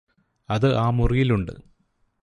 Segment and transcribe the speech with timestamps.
[0.49, 1.53] അത് ആ മുറിയിലുണ്ട്